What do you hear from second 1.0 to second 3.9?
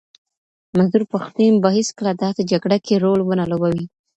پښتین به هیڅکله داسي جګړه کي رول ونه لوبوي.